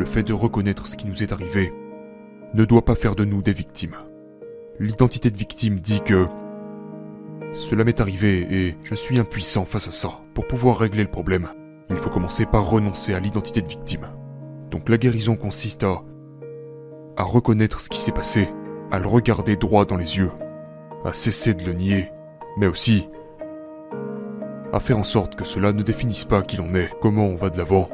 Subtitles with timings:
[0.00, 1.74] le fait de reconnaître ce qui nous est arrivé
[2.54, 3.96] ne doit pas faire de nous des victimes.
[4.78, 6.24] L'identité de victime dit que
[7.52, 10.20] cela m'est arrivé et je suis impuissant face à ça.
[10.32, 11.48] Pour pouvoir régler le problème,
[11.90, 14.08] il faut commencer par renoncer à l'identité de victime.
[14.70, 16.02] Donc la guérison consiste à
[17.18, 18.48] à reconnaître ce qui s'est passé,
[18.90, 20.30] à le regarder droit dans les yeux,
[21.04, 22.10] à cesser de le nier,
[22.56, 23.06] mais aussi
[24.72, 27.50] à faire en sorte que cela ne définisse pas qui l'on est, comment on va
[27.50, 27.90] de l'avant,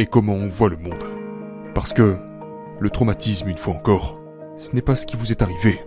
[0.00, 1.04] et comment on voit le monde.
[1.74, 2.16] Parce que
[2.80, 4.18] le traumatisme, une fois encore,
[4.56, 5.78] ce n'est pas ce qui vous est arrivé,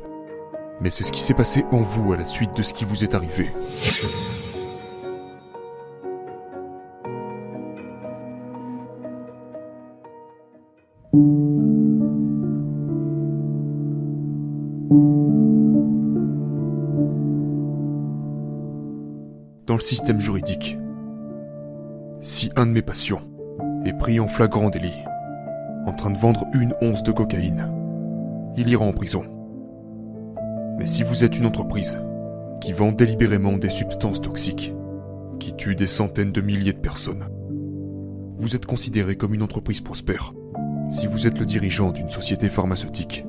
[0.79, 3.03] mais c'est ce qui s'est passé en vous à la suite de ce qui vous
[3.03, 3.49] est arrivé.
[19.65, 20.77] Dans le système juridique,
[22.21, 23.21] si un de mes patients
[23.85, 25.03] est pris en flagrant délit,
[25.85, 27.69] en train de vendre une once de cocaïne,
[28.55, 29.23] il ira en prison.
[30.77, 31.99] Mais si vous êtes une entreprise
[32.61, 34.73] qui vend délibérément des substances toxiques,
[35.39, 37.25] qui tuent des centaines de milliers de personnes,
[38.37, 40.33] vous êtes considéré comme une entreprise prospère.
[40.89, 43.25] Si vous êtes le dirigeant d'une société pharmaceutique,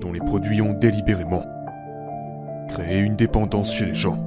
[0.00, 1.44] dont les produits ont délibérément
[2.68, 4.18] créé une dépendance chez les gens,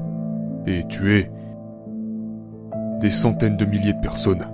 [0.68, 1.30] et tué
[3.00, 4.46] des centaines de milliers de personnes,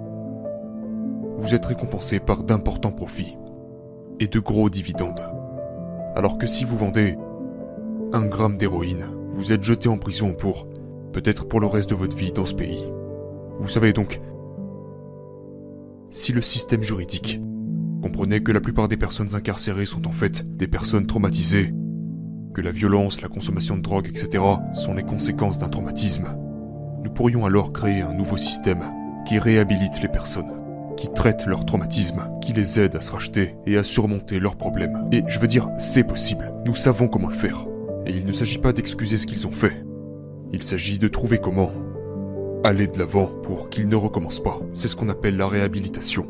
[1.41, 3.35] vous êtes récompensé par d'importants profits
[4.19, 5.21] et de gros dividendes.
[6.15, 7.17] Alors que si vous vendez
[8.13, 10.67] un gramme d'héroïne, vous êtes jeté en prison pour,
[11.13, 12.85] peut-être pour le reste de votre vie dans ce pays.
[13.59, 14.21] Vous savez donc,
[16.11, 17.41] si le système juridique
[18.03, 21.73] comprenait que la plupart des personnes incarcérées sont en fait des personnes traumatisées,
[22.53, 24.43] que la violence, la consommation de drogue, etc.
[24.73, 26.35] sont les conséquences d'un traumatisme,
[27.03, 28.83] nous pourrions alors créer un nouveau système
[29.25, 30.60] qui réhabilite les personnes,
[31.01, 35.09] qui traite leur traumatisme, qui les aide à se racheter et à surmonter leurs problèmes.
[35.11, 37.65] Et je veux dire, c'est possible, nous savons comment le faire.
[38.05, 39.83] Et il ne s'agit pas d'excuser ce qu'ils ont fait.
[40.53, 41.71] Il s'agit de trouver comment
[42.63, 44.59] aller de l'avant pour qu'ils ne recommencent pas.
[44.73, 46.25] C'est ce qu'on appelle la réhabilitation.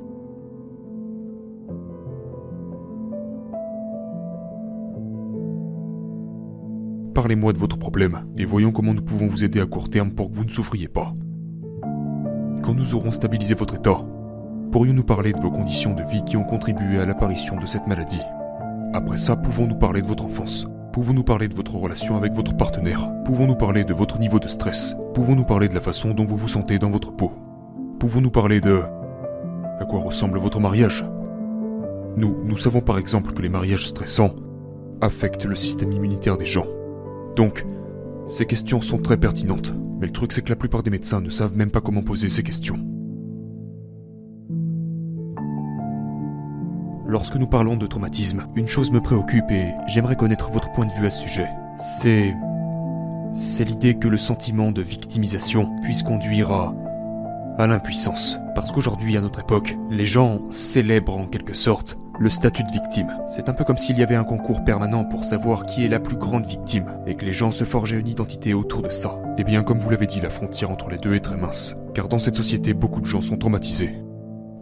[7.13, 10.31] Parlez-moi de votre problème et voyons comment nous pouvons vous aider à court terme pour
[10.31, 11.13] que vous ne souffriez pas.
[12.63, 14.05] Quand nous aurons stabilisé votre état,
[14.71, 18.21] pourrions-nous parler de vos conditions de vie qui ont contribué à l'apparition de cette maladie?
[18.93, 20.65] Après ça, pouvons-nous parler de votre enfance?
[20.93, 23.11] Pouvons-nous parler de votre relation avec votre partenaire?
[23.25, 24.95] Pouvons-nous parler de votre niveau de stress?
[25.13, 27.33] Pouvons-nous parler de la façon dont vous vous sentez dans votre peau?
[27.99, 28.81] Pouvons-nous parler de...
[29.79, 31.05] à quoi ressemble votre mariage?
[32.15, 34.35] Nous, nous savons par exemple que les mariages stressants
[35.01, 36.65] affectent le système immunitaire des gens.
[37.35, 37.65] Donc,
[38.27, 41.29] ces questions sont très pertinentes, mais le truc c'est que la plupart des médecins ne
[41.29, 42.79] savent même pas comment poser ces questions.
[47.11, 50.93] Lorsque nous parlons de traumatisme, une chose me préoccupe et j'aimerais connaître votre point de
[50.93, 51.49] vue à ce sujet.
[51.77, 52.33] C'est...
[53.33, 56.73] C'est l'idée que le sentiment de victimisation puisse conduire à...
[57.57, 58.37] à l'impuissance.
[58.55, 63.11] Parce qu'aujourd'hui, à notre époque, les gens célèbrent en quelque sorte le statut de victime.
[63.35, 65.99] C'est un peu comme s'il y avait un concours permanent pour savoir qui est la
[65.99, 69.19] plus grande victime, et que les gens se forgeaient une identité autour de ça.
[69.37, 72.07] Et bien, comme vous l'avez dit, la frontière entre les deux est très mince, car
[72.07, 73.95] dans cette société, beaucoup de gens sont traumatisés.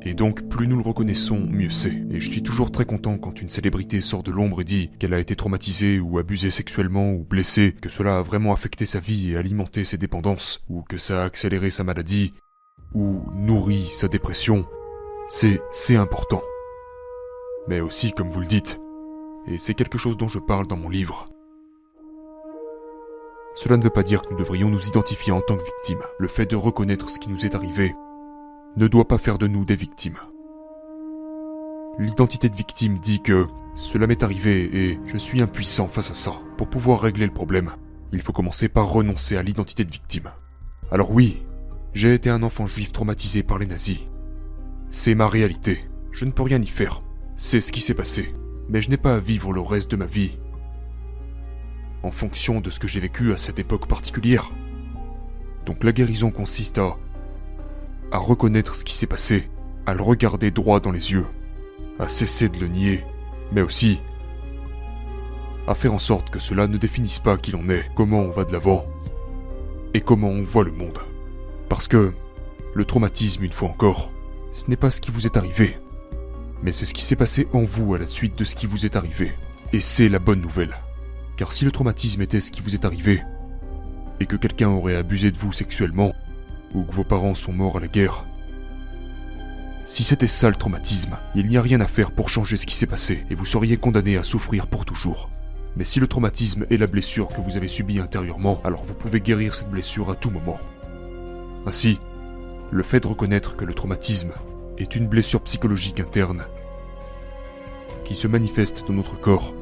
[0.01, 2.01] Et donc, plus nous le reconnaissons, mieux c'est.
[2.11, 5.13] Et je suis toujours très content quand une célébrité sort de l'ombre et dit qu'elle
[5.13, 9.31] a été traumatisée ou abusée sexuellement ou blessée, que cela a vraiment affecté sa vie
[9.31, 12.33] et alimenté ses dépendances, ou que ça a accéléré sa maladie,
[12.93, 14.65] ou nourri sa dépression.
[15.27, 16.41] C'est, c'est important
[17.69, 18.81] mais aussi comme vous le dites.
[19.47, 21.23] Et c'est quelque chose dont je parle dans mon livre.
[23.55, 26.01] Cela ne veut pas dire que nous devrions nous identifier en tant que victimes.
[26.17, 27.93] Le fait de reconnaître ce qui nous est arrivé
[28.77, 30.17] ne doit pas faire de nous des victimes.
[31.97, 36.33] L'identité de victime dit que cela m'est arrivé et je suis impuissant face à ça.
[36.57, 37.71] Pour pouvoir régler le problème,
[38.13, 40.31] il faut commencer par renoncer à l'identité de victime.
[40.91, 41.45] Alors oui,
[41.93, 44.07] j'ai été un enfant juif traumatisé par les nazis.
[44.89, 45.83] C'est ma réalité.
[46.11, 47.01] Je ne peux rien y faire.
[47.35, 48.29] C'est ce qui s'est passé,
[48.69, 50.31] mais je n'ai pas à vivre le reste de ma vie
[52.03, 54.51] en fonction de ce que j'ai vécu à cette époque particulière.
[55.65, 56.97] Donc la guérison consiste à
[58.11, 59.49] à reconnaître ce qui s'est passé,
[59.85, 61.25] à le regarder droit dans les yeux,
[61.99, 63.03] à cesser de le nier,
[63.51, 63.99] mais aussi
[65.67, 68.43] à faire en sorte que cela ne définisse pas qui l'on est, comment on va
[68.43, 68.85] de l'avant
[69.93, 70.97] et comment on voit le monde.
[71.69, 72.11] Parce que
[72.73, 74.09] le traumatisme, une fois encore,
[74.51, 75.73] ce n'est pas ce qui vous est arrivé,
[76.63, 78.85] mais c'est ce qui s'est passé en vous à la suite de ce qui vous
[78.85, 79.31] est arrivé.
[79.71, 80.75] Et c'est la bonne nouvelle.
[81.37, 83.21] Car si le traumatisme était ce qui vous est arrivé,
[84.19, 86.13] et que quelqu'un aurait abusé de vous sexuellement,
[86.73, 88.25] ou que vos parents sont morts à la guerre,
[89.83, 92.75] Si c'était ça le traumatisme, il n'y a rien à faire pour changer ce qui
[92.75, 95.29] s'est passé et vous seriez condamné à souffrir pour toujours.
[95.75, 99.19] Mais si le traumatisme est la blessure que vous avez subie intérieurement, alors vous pouvez
[99.19, 100.59] guérir cette blessure à tout moment.
[101.65, 101.97] Ainsi,
[102.69, 104.31] le fait de reconnaître que le traumatisme
[104.77, 106.45] est une blessure psychologique interne
[108.09, 109.53] qui se manifeste dans notre corps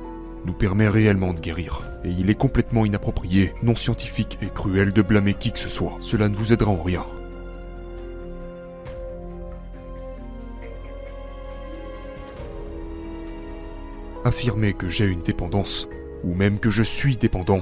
[0.46, 1.82] nous permet réellement de guérir.
[2.08, 5.98] Et il est complètement inapproprié, non scientifique et cruel de blâmer qui que ce soit.
[6.00, 7.06] Cela ne vous aidera en rien.
[14.24, 15.90] Affirmer que j'ai une dépendance,
[16.24, 17.62] ou même que je suis dépendant,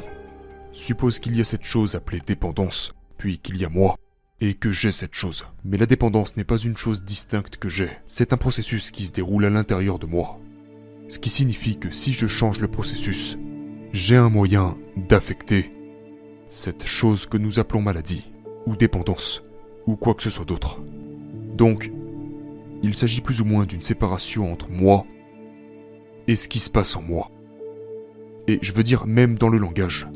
[0.74, 3.98] suppose qu'il y a cette chose appelée dépendance, puis qu'il y a moi,
[4.42, 5.48] et que j'ai cette chose.
[5.64, 9.12] Mais la dépendance n'est pas une chose distincte que j'ai, c'est un processus qui se
[9.12, 10.40] déroule à l'intérieur de moi.
[11.08, 13.40] Ce qui signifie que si je change le processus,
[13.96, 15.72] j'ai un moyen d'affecter
[16.50, 18.30] cette chose que nous appelons maladie,
[18.66, 19.42] ou dépendance,
[19.88, 20.82] ou quoi que ce soit d'autre.
[21.56, 21.94] Donc,
[22.84, 25.06] il s'agit plus ou moins d'une séparation entre moi
[26.28, 27.32] et ce qui se passe en moi.
[28.50, 30.10] Et je veux dire même dans le langage.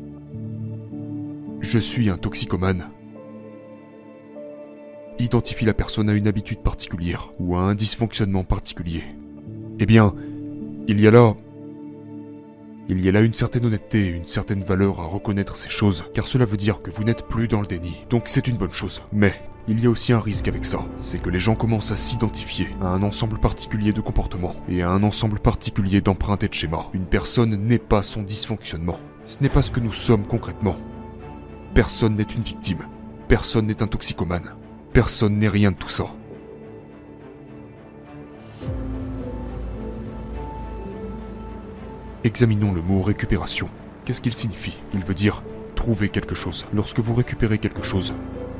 [1.62, 2.90] Je suis un toxicomane.
[5.18, 9.04] Identifie la personne à une habitude particulière ou à un dysfonctionnement particulier.
[9.78, 10.14] Eh bien,
[10.86, 11.34] il y a là...
[12.88, 16.04] Il y a là une certaine honnêteté et une certaine valeur à reconnaître ces choses,
[16.14, 18.00] car cela veut dire que vous n'êtes plus dans le déni.
[18.08, 19.02] Donc c'est une bonne chose.
[19.12, 19.34] Mais
[19.68, 22.68] il y a aussi un risque avec ça, c'est que les gens commencent à s'identifier
[22.82, 26.88] à un ensemble particulier de comportements et à un ensemble particulier d'empreintes et de schémas.
[26.92, 28.98] Une personne n'est pas son dysfonctionnement.
[29.24, 30.76] Ce n'est pas ce que nous sommes concrètement.
[31.74, 32.86] Personne n'est une victime.
[33.28, 34.56] Personne n'est un toxicomane.
[34.92, 36.06] Personne n'est rien de tout ça.
[42.22, 43.70] Examinons le mot récupération.
[44.04, 44.78] Qu'est-ce qu'il signifie?
[44.92, 45.42] Il veut dire
[45.74, 46.66] trouver quelque chose.
[46.74, 48.12] Lorsque vous récupérez quelque chose,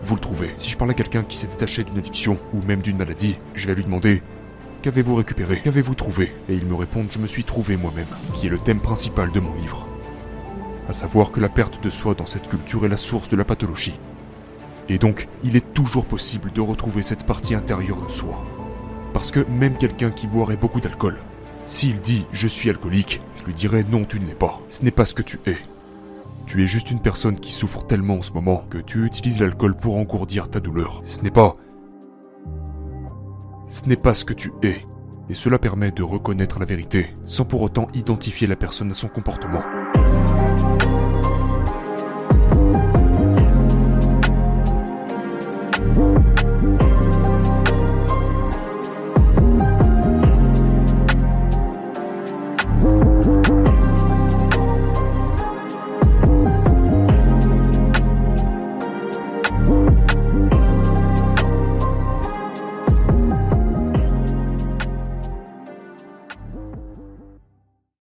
[0.03, 0.51] vous le trouvez.
[0.57, 3.67] Si je parle à quelqu'un qui s'est détaché d'une addiction ou même d'une maladie, je
[3.67, 4.23] vais lui demander
[4.81, 5.61] Qu'avez-vous récupéré?
[5.62, 6.33] Qu'avez-vous trouvé?
[6.49, 9.41] Et il me répond Je me suis trouvé moi-même, qui est le thème principal de
[9.41, 9.87] mon livre.
[10.89, 13.45] À savoir que la perte de soi dans cette culture est la source de la
[13.45, 13.99] pathologie.
[14.89, 18.43] Et donc, il est toujours possible de retrouver cette partie intérieure de soi.
[19.12, 21.19] Parce que même quelqu'un qui boirait beaucoup d'alcool
[21.70, 24.61] s'il dit je suis alcoolique, je lui dirais non, tu ne l'es pas.
[24.69, 25.56] Ce n'est pas ce que tu es.
[26.46, 29.76] Tu es juste une personne qui souffre tellement en ce moment que tu utilises l'alcool
[29.76, 31.00] pour engourdir ta douleur.
[31.05, 31.56] Ce n'est pas.
[33.69, 34.81] Ce n'est pas ce que tu es.
[35.28, 39.06] Et cela permet de reconnaître la vérité, sans pour autant identifier la personne à son
[39.06, 39.62] comportement.